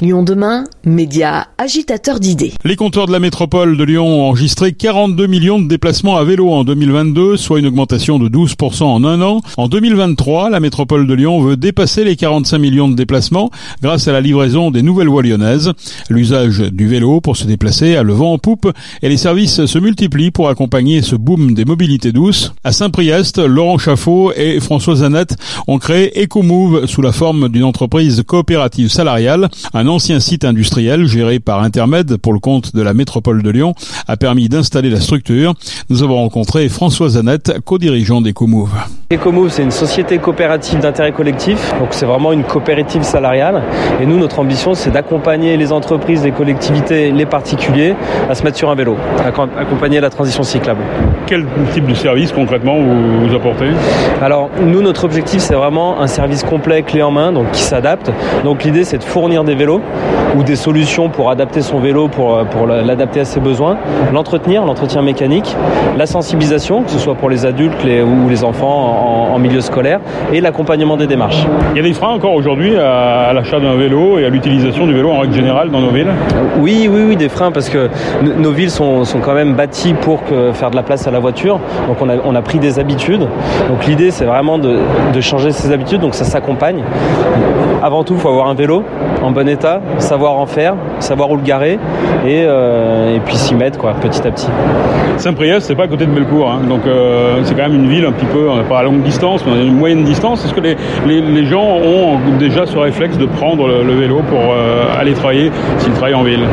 Lyon 0.00 0.24
demain, 0.24 0.64
média 0.84 1.46
agitateur 1.56 2.18
d'idées. 2.18 2.52
Les 2.64 2.74
compteurs 2.74 3.06
de 3.06 3.12
la 3.12 3.20
métropole 3.20 3.76
de 3.76 3.84
Lyon 3.84 4.04
ont 4.04 4.28
enregistré 4.28 4.72
42 4.72 5.28
millions 5.28 5.62
de 5.62 5.68
déplacements 5.68 6.16
à 6.16 6.24
vélo 6.24 6.50
en 6.50 6.64
2022, 6.64 7.36
soit 7.36 7.60
une 7.60 7.66
augmentation 7.66 8.18
de 8.18 8.28
12% 8.28 8.82
en 8.82 9.04
un 9.04 9.22
an. 9.22 9.40
En 9.56 9.68
2023, 9.68 10.50
la 10.50 10.58
métropole 10.58 11.06
de 11.06 11.14
Lyon 11.14 11.40
veut 11.40 11.56
dépasser 11.56 12.02
les 12.02 12.16
45 12.16 12.58
millions 12.58 12.88
de 12.88 12.96
déplacements 12.96 13.50
grâce 13.82 14.08
à 14.08 14.12
la 14.12 14.20
livraison 14.20 14.72
des 14.72 14.82
nouvelles 14.82 15.06
voies 15.06 15.22
lyonnaises. 15.22 15.70
L'usage 16.10 16.58
du 16.58 16.88
vélo 16.88 17.20
pour 17.20 17.36
se 17.36 17.44
déplacer 17.44 17.94
a 17.94 18.02
le 18.02 18.14
vent 18.14 18.32
en 18.32 18.38
poupe 18.38 18.68
et 19.00 19.08
les 19.08 19.16
services 19.16 19.64
se 19.64 19.78
multiplient 19.78 20.32
pour 20.32 20.48
accompagner 20.48 21.02
ce 21.02 21.14
boom 21.14 21.54
des 21.54 21.64
mobilités 21.64 22.10
douces. 22.10 22.52
À 22.64 22.72
Saint-Priest, 22.72 23.38
Laurent 23.38 23.78
Chaffot 23.78 24.32
et 24.34 24.58
François 24.58 24.96
Zanette 24.96 25.36
ont 25.68 25.78
créé 25.78 26.20
EcoMove 26.20 26.86
sous 26.86 27.00
la 27.00 27.12
forme 27.12 27.48
d'une 27.48 27.62
entreprise 27.62 28.24
coopérative 28.26 28.88
salariale. 28.88 29.50
Ancien 29.88 30.20
site 30.20 30.44
industriel 30.44 31.06
géré 31.06 31.40
par 31.40 31.62
Intermed 31.62 32.16
pour 32.16 32.32
le 32.32 32.38
compte 32.38 32.74
de 32.74 32.82
la 32.82 32.94
métropole 32.94 33.42
de 33.42 33.50
Lyon 33.50 33.74
a 34.08 34.16
permis 34.16 34.48
d'installer 34.48 34.90
la 34.90 35.00
structure. 35.00 35.54
Nous 35.90 36.02
avons 36.02 36.16
rencontré 36.16 36.68
François 36.68 37.10
Zanette, 37.10 37.60
co-dirigeant 37.64 38.20
d'EcoMove. 38.20 38.70
EcoMove, 39.12 39.50
c'est 39.50 39.62
une 39.62 39.70
société 39.70 40.18
coopérative 40.18 40.80
d'intérêt 40.80 41.12
collectif, 41.12 41.72
donc 41.78 41.88
c'est 41.90 42.06
vraiment 42.06 42.32
une 42.32 42.44
coopérative 42.44 43.02
salariale. 43.02 43.62
Et 44.00 44.06
nous, 44.06 44.18
notre 44.18 44.38
ambition, 44.38 44.74
c'est 44.74 44.90
d'accompagner 44.90 45.56
les 45.56 45.72
entreprises, 45.72 46.24
les 46.24 46.32
collectivités, 46.32 47.12
les 47.12 47.26
particuliers 47.26 47.94
à 48.28 48.34
se 48.34 48.42
mettre 48.42 48.56
sur 48.56 48.70
un 48.70 48.74
vélo, 48.74 48.96
accompagner 49.58 50.00
la 50.00 50.10
transition 50.10 50.42
cyclable. 50.42 50.80
Quel 51.26 51.46
type 51.72 51.86
de 51.86 51.94
service 51.94 52.32
concrètement 52.32 52.78
vous, 52.80 53.26
vous 53.28 53.34
apportez? 53.34 53.70
Alors, 54.22 54.50
nous, 54.60 54.82
notre 54.82 55.04
objectif, 55.04 55.40
c'est 55.40 55.54
vraiment 55.54 56.00
un 56.00 56.06
service 56.06 56.42
complet, 56.42 56.82
clé 56.82 57.02
en 57.02 57.10
main, 57.10 57.32
donc 57.32 57.50
qui 57.52 57.62
s'adapte. 57.62 58.10
Donc 58.44 58.64
l'idée, 58.64 58.84
c'est 58.84 58.98
de 58.98 59.04
fournir 59.04 59.44
des 59.44 59.54
vélos 59.54 59.73
ou 60.36 60.42
des 60.42 60.56
solutions 60.56 61.08
pour 61.08 61.30
adapter 61.30 61.60
son 61.60 61.78
vélo, 61.78 62.08
pour, 62.08 62.44
pour 62.46 62.66
l'adapter 62.66 63.20
à 63.20 63.24
ses 63.24 63.40
besoins, 63.40 63.76
l'entretenir, 64.12 64.64
l'entretien 64.64 65.02
mécanique, 65.02 65.56
la 65.96 66.06
sensibilisation, 66.06 66.82
que 66.82 66.90
ce 66.90 66.98
soit 66.98 67.14
pour 67.14 67.30
les 67.30 67.46
adultes 67.46 67.84
ou 67.84 68.28
les 68.28 68.44
enfants 68.44 69.30
en, 69.32 69.38
milieu 69.38 69.60
scolaire, 69.60 70.00
et 70.32 70.40
l'accompagnement 70.40 70.96
des 70.96 71.06
démarches. 71.06 71.44
Il 71.72 71.76
y 71.76 71.80
a 71.80 71.82
des 71.82 71.92
freins 71.92 72.12
encore 72.12 72.34
aujourd'hui 72.34 72.76
à, 72.76 73.32
l'achat 73.34 73.60
d'un 73.60 73.74
vélo 73.74 74.18
et 74.18 74.24
à 74.24 74.28
l'utilisation 74.28 74.86
du 74.86 74.94
vélo 74.94 75.10
en 75.10 75.20
règle 75.20 75.34
générale 75.34 75.70
dans 75.70 75.80
nos 75.80 75.90
villes? 75.90 76.10
Oui, 76.60 76.88
oui, 76.90 77.02
oui, 77.08 77.16
des 77.16 77.28
freins 77.28 77.52
parce 77.52 77.68
que 77.68 77.90
nos 78.22 78.52
villes 78.52 78.70
sont, 78.70 79.04
sont, 79.04 79.20
quand 79.20 79.34
même 79.34 79.54
bâties 79.54 79.94
pour 79.94 80.24
que, 80.24 80.52
faire 80.52 80.70
de 80.70 80.76
la 80.76 80.82
place 80.82 81.06
à 81.06 81.10
la 81.10 81.18
voiture, 81.18 81.60
donc 81.88 81.98
on 82.00 82.08
a, 82.08 82.14
on 82.24 82.34
a 82.34 82.42
pris 82.42 82.58
des 82.58 82.78
habitudes. 82.78 83.26
Donc 83.68 83.86
l'idée, 83.86 84.10
c'est 84.10 84.24
vraiment 84.24 84.58
de, 84.58 84.78
de 85.12 85.20
changer 85.20 85.52
ces 85.52 85.72
habitudes, 85.72 86.00
donc 86.00 86.14
ça 86.14 86.24
s'accompagne. 86.24 86.82
Avant 87.82 88.04
tout, 88.04 88.14
il 88.14 88.20
faut 88.20 88.28
avoir 88.28 88.48
un 88.48 88.54
vélo 88.54 88.82
en 89.22 89.30
bon 89.30 89.48
état 89.48 89.63
savoir 89.98 90.34
en 90.34 90.46
faire, 90.46 90.74
savoir 91.00 91.30
où 91.30 91.36
le 91.36 91.42
garer 91.42 91.78
et, 92.26 92.44
euh, 92.46 93.16
et 93.16 93.20
puis 93.20 93.36
s'y 93.36 93.54
mettre 93.54 93.78
quoi, 93.78 93.94
petit 94.00 94.26
à 94.26 94.30
petit. 94.30 94.48
Saint-Priest, 95.18 95.60
c'est 95.66 95.74
pas 95.74 95.84
à 95.84 95.88
côté 95.88 96.06
de 96.06 96.10
Bellecour, 96.10 96.50
hein. 96.50 96.60
donc 96.68 96.80
euh, 96.86 97.40
c'est 97.44 97.54
quand 97.54 97.62
même 97.62 97.74
une 97.74 97.88
ville 97.88 98.04
un 98.04 98.12
petit 98.12 98.26
peu, 98.26 98.48
pas 98.68 98.80
à 98.80 98.82
longue 98.82 99.02
distance, 99.02 99.44
mais 99.46 99.52
à 99.52 99.62
une 99.62 99.76
moyenne 99.76 100.02
distance. 100.02 100.44
Est-ce 100.44 100.54
que 100.54 100.60
les, 100.60 100.76
les, 101.06 101.20
les, 101.20 101.46
gens 101.46 101.64
ont 101.64 102.18
déjà 102.38 102.66
ce 102.66 102.76
réflexe 102.76 103.16
de 103.16 103.26
prendre 103.26 103.68
le, 103.68 103.94
vélo 103.94 104.22
pour 104.28 104.40
euh, 104.40 104.86
aller 104.98 105.12
travailler 105.12 105.52
s'ils 105.78 105.92
travaillent 105.92 106.14
en 106.14 106.24
ville? 106.24 106.44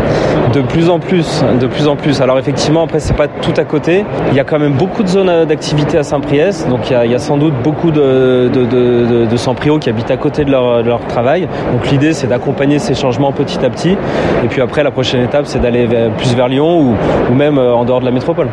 De 0.53 0.61
plus 0.61 0.89
en 0.89 0.99
plus, 0.99 1.43
de 1.59 1.67
plus 1.67 1.87
en 1.87 1.95
plus. 1.95 2.21
Alors 2.21 2.37
effectivement, 2.37 2.83
après 2.83 2.99
c'est 2.99 3.15
pas 3.15 3.27
tout 3.27 3.53
à 3.57 3.63
côté. 3.63 4.05
Il 4.29 4.37
y 4.37 4.39
a 4.39 4.43
quand 4.43 4.59
même 4.59 4.73
beaucoup 4.73 5.01
de 5.01 5.07
zones 5.07 5.45
d'activité 5.45 5.97
à 5.97 6.03
Saint-Priest, 6.03 6.69
donc 6.69 6.89
il 6.89 6.93
y, 6.93 6.95
a, 6.95 7.05
il 7.05 7.11
y, 7.11 7.15
a, 7.15 7.19
sans 7.19 7.37
doute 7.37 7.53
beaucoup 7.63 7.89
de, 7.89 8.49
de, 8.53 8.65
de, 8.65 9.79
qui 9.79 9.89
habitent 9.89 10.11
à 10.11 10.17
côté 10.17 10.45
de 10.45 10.51
leur, 10.51 10.83
de 10.83 10.87
leur 10.87 11.01
travail. 11.07 11.47
Donc 11.73 11.89
l'idée 11.89 12.13
c'est 12.13 12.27
d'accompagner 12.27 12.79
ces 12.79 12.93
changements 13.01 13.31
petit 13.31 13.63
à 13.65 13.69
petit. 13.69 13.97
Et 14.43 14.47
puis 14.47 14.61
après, 14.61 14.83
la 14.83 14.91
prochaine 14.91 15.21
étape, 15.23 15.45
c'est 15.45 15.59
d'aller 15.59 15.87
plus 16.17 16.35
vers 16.35 16.47
Lyon 16.47 16.81
ou, 16.81 16.95
ou 17.31 17.35
même 17.35 17.57
euh, 17.57 17.73
en 17.73 17.83
dehors 17.83 17.99
de 17.99 18.05
la 18.05 18.11
métropole. 18.11 18.47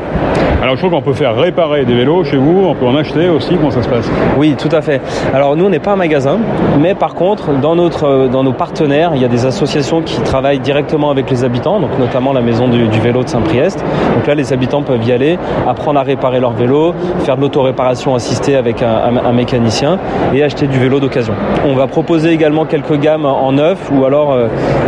Alors 0.60 0.74
je 0.74 0.84
crois 0.84 0.90
qu'on 0.90 1.04
peut 1.04 1.12
faire 1.12 1.36
réparer 1.36 1.84
des 1.84 1.94
vélos 1.94 2.24
chez 2.24 2.36
vous, 2.36 2.64
on 2.66 2.74
peut 2.74 2.84
en 2.84 2.96
acheter 2.96 3.28
aussi, 3.28 3.54
comment 3.54 3.70
ça 3.70 3.80
se 3.80 3.88
passe? 3.88 4.10
Oui, 4.36 4.56
tout 4.58 4.68
à 4.72 4.80
fait. 4.80 5.00
Alors 5.32 5.54
nous, 5.54 5.66
on 5.66 5.68
n'est 5.68 5.78
pas 5.78 5.92
un 5.92 5.96
magasin, 5.96 6.38
mais 6.80 6.96
par 6.96 7.14
contre, 7.14 7.52
dans, 7.60 7.76
notre, 7.76 8.04
euh, 8.04 8.26
dans 8.26 8.42
nos 8.42 8.52
partenaires, 8.52 9.12
il 9.14 9.22
y 9.22 9.24
a 9.24 9.28
des 9.28 9.46
associations 9.46 10.02
qui 10.02 10.20
travaillent 10.22 10.58
directement 10.58 11.10
avec 11.10 11.30
les 11.30 11.44
habitants, 11.44 11.78
donc 11.78 11.90
notamment 12.00 12.32
la 12.32 12.40
maison 12.40 12.66
du, 12.66 12.88
vélo 13.00 13.22
de 13.22 13.28
Saint-Priest. 13.28 13.84
Donc 14.16 14.26
là, 14.26 14.34
les 14.34 14.52
habitants 14.52 14.82
peuvent 14.82 15.04
y 15.06 15.12
aller, 15.12 15.38
apprendre 15.68 16.00
à 16.00 16.02
réparer 16.02 16.40
leur 16.40 16.50
vélo, 16.50 16.92
faire 17.20 17.36
de 17.36 17.42
l'autoréparation 17.42 18.16
assistée 18.16 18.56
avec 18.56 18.82
un, 18.82 19.16
un, 19.24 19.32
mécanicien 19.32 20.00
et 20.34 20.42
acheter 20.42 20.66
du 20.66 20.78
vélo 20.80 20.98
d'occasion. 20.98 21.34
On 21.68 21.76
va 21.76 21.86
proposer 21.86 22.30
également 22.30 22.64
quelques 22.64 22.98
gammes 22.98 23.26
en 23.26 23.52
neuf 23.52 23.78
ou 23.92 24.04
alors 24.04 24.32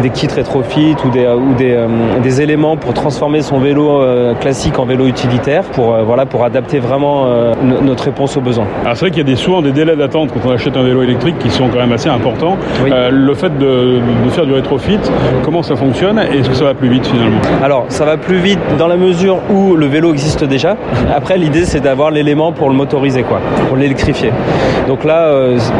des 0.03 0.11
kits 0.11 0.28
rétrofit 0.34 0.97
ou 1.05 1.11
des, 1.11 1.27
ou 1.27 1.55
des, 1.55 1.72
euh, 1.72 1.87
des, 2.22 2.41
éléments 2.41 2.77
pour 2.77 2.94
transformer 2.94 3.43
son 3.43 3.59
vélo 3.59 4.03
classique 4.41 4.78
en 4.78 4.84
vélo 4.84 5.06
utilitaire 5.06 5.65
pour, 5.65 5.97
voilà, 6.05 6.27
pour 6.27 6.44
adapter 6.44 6.78
vraiment 6.78 7.27
notre 7.62 8.05
réponse 8.05 8.37
aux 8.37 8.41
besoins. 8.41 8.66
Alors 8.83 8.97
c'est 8.97 9.00
vrai 9.00 9.11
qu'il 9.11 9.19
y 9.19 9.22
a 9.22 9.25
des, 9.25 9.37
souvent 9.37 9.62
des 9.62 9.72
délais 9.72 9.97
d'attente 9.97 10.31
quand 10.33 10.49
on 10.49 10.53
achète 10.53 10.77
un 10.77 10.83
vélo 10.83 11.03
électrique 11.03 11.38
qui 11.38 11.50
sont 11.50 11.69
quand 11.69 11.78
même 11.78 11.93
assez 11.93 12.09
importants. 12.09 12.56
le 12.87 13.34
fait 13.34 13.56
de, 13.59 13.99
de, 14.25 14.31
faire 14.31 14.47
du 14.47 14.53
rétrofit, 14.53 14.99
comment 15.44 15.62
ça 15.62 15.77
fonctionne 15.77 16.19
et 16.19 16.38
est-ce 16.38 16.49
que 16.49 16.55
ça 16.55 16.65
va 16.65 16.75
plus 16.75 16.88
vite 16.88 17.06
finalement? 17.06 17.41
Alors 17.62 17.87
ça 17.88 18.05
va 18.05 18.17
plus 18.17 18.38
vite 18.38 18.61
dans 18.78 18.88
la 18.88 18.97
mesure 18.97 19.38
où 19.50 19.75
le 19.77 19.87
vélo 19.87 20.12
existe 20.12 20.44
déjà. 20.44 20.77
Après 21.15 21.37
l'idée 21.37 21.65
c'est 21.65 21.81
d'avoir 21.81 22.11
l'élément 22.11 22.53
pour 22.53 22.71
le 22.71 22.75
motoriser 22.77 23.22
quoi, 23.22 23.41
pour 23.69 23.77
l'électrifier. 23.77 24.32
Donc 24.88 25.05
là 25.05 25.32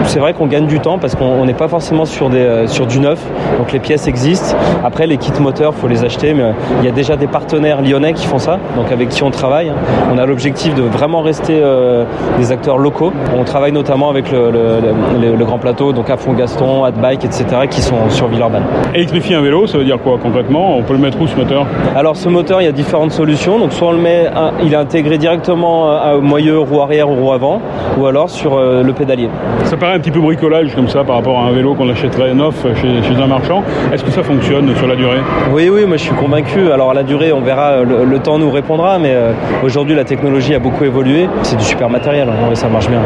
c'est 0.05 0.19
vrai 0.19 0.35
qu'on 0.35 0.47
gagne 0.47 0.67
du 0.67 0.81
temps 0.81 0.99
parce 0.99 1.15
qu'on 1.15 1.45
n'est 1.45 1.55
pas 1.55 1.69
forcément 1.69 2.05
sur, 2.05 2.31
des, 2.31 2.65
sur 2.67 2.87
du 2.87 3.01
neuf, 3.01 3.21
donc 3.61 3.73
les 3.73 3.79
pièces 3.79 4.09
existent. 4.09 4.57
Après, 4.83 5.07
les 5.07 5.19
kits 5.19 5.39
moteurs, 5.39 5.75
faut 5.75 5.87
les 5.87 6.03
acheter, 6.03 6.33
mais 6.33 6.55
il 6.81 6.87
y 6.87 6.89
a 6.89 6.93
déjà 6.93 7.17
des 7.17 7.27
partenaires 7.27 7.83
lyonnais 7.83 8.15
qui 8.15 8.27
font 8.27 8.39
ça, 8.39 8.59
donc 8.75 8.91
avec 8.91 9.11
qui 9.11 9.23
on 9.23 9.31
travaille. 9.31 9.71
On 10.11 10.17
a 10.17 10.25
l'objectif 10.25 10.75
de 10.75 10.81
vraiment 10.81 11.21
rester 11.21 11.61
euh, 11.63 12.05
des 12.39 12.53
acteurs 12.53 12.79
locaux. 12.79 13.13
On 13.37 13.45
travaille 13.45 13.73
notamment 13.73 14.09
avec 14.09 14.33
le, 14.33 14.51
le, 14.51 15.37
le, 15.37 15.45
grand 15.45 15.59
plateau, 15.59 15.93
donc 15.93 16.09
à 16.09 16.17
Fond 16.17 16.33
Gaston, 16.33 16.85
Adbike, 16.85 17.23
etc., 17.23 17.45
qui 17.69 17.83
sont 17.83 18.09
sur 18.09 18.29
Villeurbanne. 18.29 18.65
Électrifier 18.95 19.37
un 19.37 19.43
vélo, 19.43 19.67
ça 19.67 19.77
veut 19.77 19.85
dire 19.85 19.99
quoi 19.99 20.17
concrètement? 20.23 20.79
On 20.79 20.83
peut 20.83 20.95
le 20.95 21.01
mettre 21.01 21.21
où 21.21 21.27
ce 21.27 21.37
moteur? 21.37 21.67
Alors 21.95 22.17
ce 22.17 22.31
moteur, 22.31 22.63
il 22.63 22.65
y 22.65 22.69
a 22.69 22.73
différentes 22.73 23.13
solutions. 23.13 23.59
Donc 23.59 23.75
soit 23.75 23.89
on 23.89 23.93
le 23.93 23.99
met, 23.99 24.31
il 24.63 24.73
est 24.73 24.77
intégré 24.77 25.19
directement 25.19 25.91
à 25.91 26.17
moyeu, 26.17 26.59
roue 26.59 26.81
arrière 26.81 27.11
ou 27.11 27.17
roue 27.17 27.33
avant, 27.33 27.61
ou 27.99 28.07
alors 28.07 28.31
sur 28.31 28.57
euh, 28.57 28.83
le 28.83 28.95
pédalier. 28.95 29.29
Ça 29.65 29.77
paraît 29.77 29.97
un 29.97 30.01
petit 30.01 30.11
peu 30.11 30.21
bricolage 30.21 30.75
comme 30.75 30.89
ça 30.89 31.05
par 31.05 31.17
rapport 31.17 31.39
à 31.39 31.43
un 31.43 31.53
vélo 31.53 31.75
qu'on 31.75 31.91
achèterait 31.91 32.33
neuf 32.33 32.65
chez, 32.81 33.03
chez 33.03 33.21
un 33.21 33.27
marchand. 33.27 33.50
Est-ce 33.93 34.05
que 34.05 34.11
ça 34.11 34.23
fonctionne 34.23 34.75
sur 34.77 34.87
la 34.87 34.97
durée? 34.97 35.19
Oui, 35.53 35.69
oui, 35.69 35.85
moi 35.85 35.97
je 35.97 36.03
suis 36.03 36.15
convaincu. 36.15 36.71
Alors 36.73 36.95
la 36.95 37.03
durée, 37.03 37.33
on 37.33 37.41
verra, 37.41 37.83
le, 37.83 38.19
temps 38.21 38.39
nous 38.39 38.51
répondra, 38.51 38.99
mais 38.99 39.13
euh, 39.13 39.33
aujourd'hui 39.63 39.95
la 39.95 40.05
technologie 40.05 40.55
a 40.55 40.59
beaucoup 40.59 40.85
évolué. 40.85 41.29
C'est 41.43 41.57
du 41.57 41.65
super 41.65 41.89
matériel, 41.89 42.29
hein. 42.29 42.55
ça 42.55 42.69
marche 42.69 42.89
bien. 42.89 43.01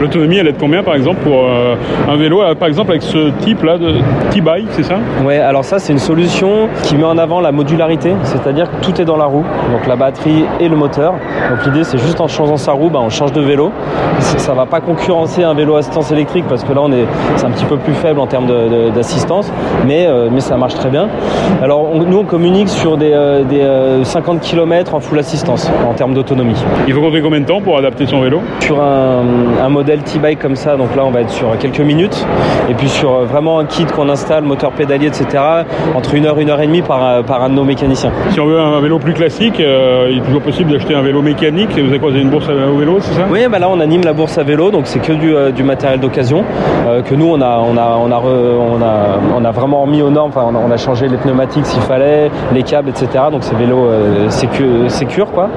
L'autonomie, 0.00 0.36
elle 0.36 0.48
est 0.48 0.52
de 0.52 0.58
combien 0.58 0.82
par 0.82 0.94
exemple 0.94 1.20
pour 1.22 1.44
euh, 1.44 1.76
un 2.08 2.16
vélo, 2.16 2.42
euh, 2.42 2.54
par 2.54 2.68
exemple 2.68 2.90
avec 2.90 3.02
ce 3.02 3.30
type-là 3.40 3.78
de 3.78 3.94
T-Bike, 4.30 4.66
c'est 4.70 4.82
ça? 4.82 4.96
Oui, 5.24 5.36
alors 5.36 5.64
ça 5.64 5.78
c'est 5.78 5.92
une 5.92 5.98
solution 5.98 6.68
qui 6.82 6.96
met 6.96 7.04
en 7.04 7.16
avant 7.16 7.40
la 7.40 7.52
modularité, 7.52 8.12
c'est-à-dire 8.24 8.68
que 8.70 8.84
tout 8.84 9.00
est 9.00 9.04
dans 9.04 9.16
la 9.16 9.24
roue, 9.24 9.44
donc 9.72 9.86
la 9.86 9.96
batterie 9.96 10.44
et 10.60 10.68
le 10.68 10.76
moteur. 10.76 11.14
Donc 11.48 11.64
l'idée 11.64 11.84
c'est 11.84 11.98
juste 11.98 12.20
en 12.20 12.28
changeant 12.28 12.56
sa 12.56 12.72
roue, 12.72 12.90
bah, 12.90 13.00
on 13.02 13.08
change 13.08 13.32
de 13.32 13.40
vélo. 13.40 13.72
Ça 14.18 14.52
ne 14.52 14.56
va 14.56 14.66
pas 14.66 14.80
concurrencer 14.80 15.42
un 15.42 15.54
vélo 15.54 15.76
assistance 15.76 16.10
électrique 16.12 16.44
parce 16.48 16.64
que 16.64 16.72
là 16.72 16.80
on 16.82 16.92
est, 16.92 17.06
c'est 17.36 17.46
un 17.46 17.50
petit 17.50 17.64
peu 17.64 17.76
plus 17.76 17.94
faible 17.94 18.20
en 18.20 18.26
termes 18.26 18.46
d'assistance, 18.94 19.52
mais, 19.86 20.08
mais 20.30 20.40
ça 20.40 20.56
marche 20.56 20.74
très 20.74 20.90
bien. 20.90 21.08
Alors 21.62 21.88
nous 21.94 22.18
on 22.18 22.24
communique 22.24 22.68
sur 22.68 22.96
des, 22.96 23.12
euh, 23.12 23.42
des 23.44 24.04
50 24.04 24.36
euh, 24.36 24.38
km 24.40 24.94
en 24.94 25.00
full 25.00 25.18
assistance 25.18 25.70
en 25.88 25.94
termes 25.94 26.14
d'autonomie. 26.14 26.56
Il 26.86 26.94
faut 26.94 27.00
compter 27.00 27.20
combien 27.20 27.40
de 27.40 27.46
temps 27.46 27.60
pour 27.60 27.78
adapter 27.78 28.06
son 28.06 28.20
vélo? 28.20 28.40
Sur 28.60 28.82
un, 28.82 29.22
un 29.62 29.68
modèle 29.68 30.02
T-Bike 30.02 30.38
comme 30.38 30.56
ça, 30.56 30.76
donc 30.76 30.94
là 30.96 31.04
on 31.04 31.10
va 31.10 31.20
être 31.20 31.30
sur 31.30 31.56
quelques 31.58 31.80
minutes. 31.80 32.26
Et 32.68 32.74
puis 32.74 32.88
sur 32.88 33.12
euh, 33.12 33.24
vraiment 33.24 33.58
un 33.58 33.64
kit 33.64 33.84
qu'on 33.84 34.08
installe, 34.08 34.44
moteur 34.44 34.72
pédalier, 34.72 35.06
etc., 35.06 35.26
entre 35.94 36.14
une 36.14 36.26
heure, 36.26 36.38
une 36.38 36.50
heure 36.50 36.60
et 36.60 36.66
demie 36.66 36.82
par, 36.82 37.22
par 37.24 37.42
un 37.42 37.48
de 37.50 37.54
nos 37.54 37.64
mécaniciens. 37.64 38.10
Si 38.30 38.40
on 38.40 38.46
veut 38.46 38.58
un 38.58 38.80
vélo 38.80 38.98
plus 38.98 39.14
classique, 39.14 39.58
il 39.58 40.18
est 40.18 40.24
toujours 40.24 40.42
possible 40.42 40.70
d'acheter 40.72 40.94
un 40.94 41.02
vélo 41.02 41.22
mécanique. 41.22 41.70
Vous 41.72 41.88
avez 41.88 41.98
quoi 41.98 42.10
Vous 42.10 42.14
avez 42.16 42.24
une 42.24 42.30
bourse 42.30 42.48
à 42.48 42.52
vélo, 42.52 42.98
c'est 43.00 43.14
ça? 43.14 43.22
Oui, 43.30 43.40
bah 43.50 43.58
là 43.58 43.68
on 43.68 43.80
anime 43.80 44.02
la 44.04 44.12
bourse 44.12 44.38
à 44.38 44.42
vélo, 44.42 44.70
donc 44.70 44.86
c'est 44.86 45.00
que 45.00 45.12
du, 45.12 45.32
du 45.52 45.62
matériel 45.62 46.00
d'occasion 46.00 46.44
que 47.04 47.14
nous 47.14 47.26
on 47.26 47.40
a, 47.40 47.58
on 47.58 47.76
a, 47.76 47.98
on 47.98 48.10
a, 48.10 48.20
on 48.20 48.82
a, 48.82 49.20
on 49.36 49.43
a 49.43 49.43
vraiment 49.50 49.86
mis 49.86 50.02
aux 50.02 50.10
normes. 50.10 50.30
Enfin, 50.30 50.46
on 50.48 50.54
a, 50.54 50.58
on 50.58 50.70
a 50.70 50.76
changé 50.76 51.08
les 51.08 51.16
pneumatiques 51.16 51.66
s'il 51.66 51.82
fallait, 51.82 52.30
les 52.52 52.62
câbles, 52.62 52.90
etc. 52.90 53.06
Donc 53.30 53.42
c'est 53.44 53.56
vélo 53.56 53.86
euh, 53.86 54.28
sécure, 54.28 55.30
quoi. 55.32 55.48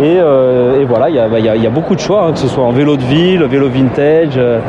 Et, 0.00 0.18
euh, 0.18 0.80
et 0.80 0.84
voilà, 0.84 1.08
il 1.08 1.16
y 1.16 1.18
a, 1.18 1.26
y, 1.38 1.48
a, 1.48 1.56
y 1.56 1.66
a, 1.66 1.70
beaucoup 1.70 1.94
de 1.94 2.00
choix, 2.00 2.24
hein, 2.24 2.32
que 2.32 2.38
ce 2.38 2.48
soit 2.48 2.64
en 2.64 2.70
vélo 2.70 2.96
de 2.96 3.02
ville, 3.02 3.44
vélo 3.44 3.68
vintage, 3.68 4.36
euh, 4.36 4.60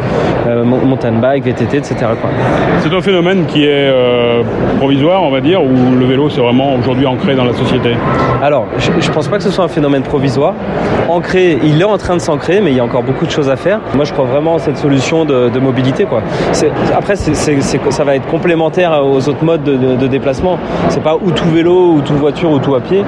mountain 0.63 1.13
bike, 1.13 1.45
VTT, 1.45 1.77
etc. 1.77 1.95
C'est 2.79 2.93
un 2.93 3.01
phénomène 3.01 3.45
qui 3.45 3.65
est 3.65 3.91
provisoire, 4.77 5.23
on 5.23 5.31
va 5.31 5.41
dire, 5.41 5.63
ou 5.63 5.95
le 5.97 6.05
vélo 6.05 6.29
c'est 6.29 6.41
vraiment 6.41 6.75
aujourd'hui 6.75 7.05
ancré 7.05 7.35
dans 7.35 7.45
la 7.45 7.53
société? 7.53 7.91
Alors, 8.41 8.65
je, 8.77 8.91
je 8.99 9.11
pense 9.11 9.27
pas 9.27 9.37
que 9.37 9.43
ce 9.43 9.51
soit 9.51 9.65
un 9.65 9.69
phénomène 9.69 10.03
provisoire. 10.03 10.53
Ancré, 11.09 11.57
il 11.63 11.79
est 11.79 11.85
en 11.85 11.97
train 11.97 12.15
de 12.15 12.21
s'ancrer, 12.21 12.61
mais 12.61 12.71
il 12.71 12.77
y 12.77 12.79
a 12.79 12.83
encore 12.83 13.03
beaucoup 13.03 13.25
de 13.25 13.31
choses 13.31 13.49
à 13.49 13.55
faire. 13.55 13.79
Moi, 13.95 14.05
je 14.05 14.13
crois 14.13 14.25
vraiment 14.25 14.55
à 14.55 14.59
cette 14.59 14.77
solution 14.77 15.25
de, 15.25 15.49
de 15.49 15.59
mobilité, 15.59 16.05
quoi. 16.05 16.21
Après, 16.95 17.15
ça 17.15 18.03
va 18.03 18.15
être 18.15 18.27
complémentaire 18.27 18.62
complémentaire 18.63 19.05
aux 19.05 19.27
autres 19.29 19.43
modes 19.43 19.63
de, 19.63 19.95
de 19.95 20.07
déplacement. 20.07 20.57
C'est 20.89 21.03
pas 21.03 21.15
ou 21.15 21.31
tout 21.31 21.49
vélo, 21.49 21.93
ou 21.95 22.01
tout 22.01 22.13
voiture, 22.13 22.51
ou 22.51 22.59
tout 22.59 22.75
à 22.75 22.79
pied. 22.79 23.03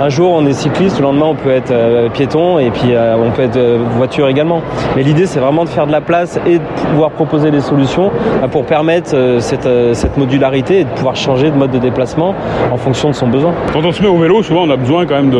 Un 0.00 0.08
jour 0.08 0.32
on 0.32 0.46
est 0.46 0.52
cycliste, 0.52 0.98
le 0.98 1.04
lendemain 1.04 1.26
on 1.26 1.34
peut 1.34 1.50
être 1.50 1.72
piéton 2.12 2.58
et 2.58 2.70
puis 2.70 2.92
on 2.94 3.30
peut 3.30 3.42
être 3.42 3.58
voiture 3.96 4.28
également. 4.28 4.60
Mais 4.96 5.02
l'idée 5.02 5.26
c'est 5.26 5.40
vraiment 5.40 5.64
de 5.64 5.68
faire 5.68 5.86
de 5.86 5.92
la 5.92 6.00
place 6.00 6.38
et 6.46 6.58
de 6.58 6.64
pouvoir 6.90 7.10
proposer 7.10 7.50
des 7.50 7.60
solutions 7.60 8.10
pour 8.52 8.64
permettre 8.64 9.38
cette, 9.40 9.68
cette 9.94 10.16
modularité 10.16 10.80
et 10.80 10.84
de 10.84 10.90
pouvoir 10.90 11.16
changer 11.16 11.50
de 11.50 11.56
mode 11.56 11.70
de 11.70 11.78
déplacement 11.78 12.34
en 12.72 12.76
fonction 12.76 13.08
de 13.08 13.14
son 13.14 13.28
besoin. 13.28 13.52
Quand 13.72 13.84
on 13.84 13.92
se 13.92 14.02
met 14.02 14.08
au 14.08 14.18
vélo, 14.18 14.42
souvent 14.42 14.64
on 14.64 14.70
a 14.70 14.76
besoin 14.76 15.06
quand 15.06 15.16
même 15.16 15.32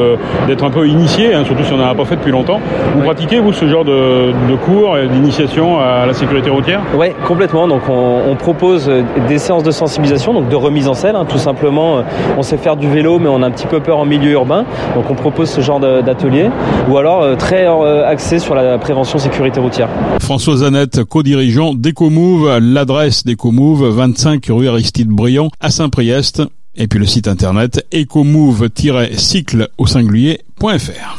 d'être 0.47 0.65
un 0.65 0.71
peu 0.71 0.89
initié, 0.89 1.35
hein, 1.35 1.45
surtout 1.45 1.65
si 1.65 1.73
on 1.73 1.77
n'en 1.77 1.91
a 1.91 1.95
pas 1.95 2.05
fait 2.05 2.17
depuis 2.17 2.33
longtemps. 2.33 2.61
Vous 2.97 3.03
pratiquez 3.03 3.39
vous 3.39 3.53
ce 3.53 3.67
genre 3.67 3.85
de, 3.85 4.33
de 4.49 4.57
cours 4.57 4.97
d'initiation 5.13 5.79
à 5.79 6.07
la 6.07 6.15
sécurité 6.15 6.51
routière? 6.51 6.81
Oui, 6.97 7.09
complètement. 7.27 7.69
Donc 7.69 7.83
on, 7.89 8.35
propose 8.39 8.91
des 9.27 9.39
séances 9.39 9.58
de 9.63 9.71
sensibilisation, 9.71 10.33
donc 10.33 10.49
de 10.49 10.57
remise 10.57 10.89
en 10.89 10.95
selle. 10.95 11.17
Hein, 11.17 11.27
tout 11.29 11.39
simplement, 11.39 12.03
on 12.37 12.43
sait 12.43 12.57
faire 12.57 12.77
du 12.77 12.89
vélo, 12.89 13.19
mais 13.19 13.29
on 13.29 13.43
a 13.43 13.47
un 13.47 13.51
petit 13.51 13.67
peu 13.67 13.81
peur 13.81 13.99
en 13.99 14.05
milieu 14.05 14.31
urbain. 14.33 14.65
Donc 14.95 15.11
on 15.11 15.15
propose 15.15 15.51
ce 15.51 15.61
genre 15.61 15.81
d'atelier. 15.81 16.51
Ou 16.89 16.97
alors 16.97 17.23
euh, 17.23 17.35
très 17.37 17.67
euh, 17.67 18.07
axé 18.07 18.39
sur 18.39 18.55
la 18.55 18.79
prévention 18.79 19.19
sécurité 19.19 19.61
routière. 19.61 19.89
François 20.21 20.57
Zanette, 20.57 21.05
co-dirigeant 21.05 21.75
d'EcoMove, 21.75 22.59
l'adresse 22.61 23.25
d'EcoMove, 23.25 23.89
25 23.89 24.47
rue 24.51 24.69
Aristide 24.69 25.09
Briand 25.09 25.51
à 25.61 25.71
Saint-Priest. 25.71 26.43
Et 26.77 26.87
puis 26.87 27.01
le 27.01 27.07
site 27.07 27.27
internet 27.27 27.85
ecomove-cycle 27.93 29.69
au 29.79 29.87
singulier.fr. 29.87 31.19